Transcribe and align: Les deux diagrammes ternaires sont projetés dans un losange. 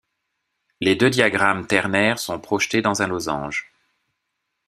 Les 0.79 0.95
deux 0.95 1.11
diagrammes 1.11 1.67
ternaires 1.67 2.17
sont 2.17 2.39
projetés 2.39 2.81
dans 2.81 3.03
un 3.03 3.07
losange. 3.07 3.71